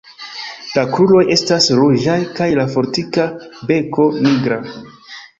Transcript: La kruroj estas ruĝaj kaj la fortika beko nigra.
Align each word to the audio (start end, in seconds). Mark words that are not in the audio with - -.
La 0.75 0.83
kruroj 0.93 1.19
estas 1.33 1.67
ruĝaj 1.79 2.15
kaj 2.39 2.47
la 2.59 2.65
fortika 2.77 3.27
beko 3.73 4.07
nigra. 4.29 4.59